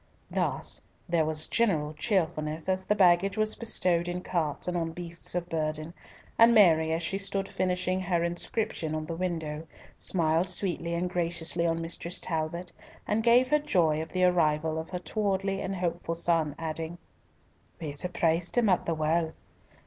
[0.31, 5.35] Thus there was general cheerfulness, as the baggage was bestowed in carts and on beasts
[5.35, 5.93] of burthen,
[6.39, 9.67] and Mary, as she stood finishing her inscription on the window,
[9.99, 12.73] smiled sweetly and graciously on Mistress Talbot,
[13.07, 16.97] and gave her joy of the arrival of her towardly and hopeful son, adding,
[17.79, 19.33] "We surprised him at the well!